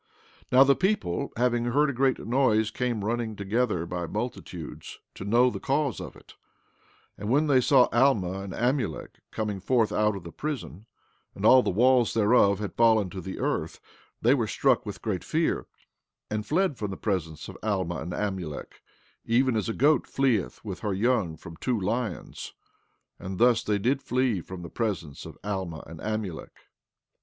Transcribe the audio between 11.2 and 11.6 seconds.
and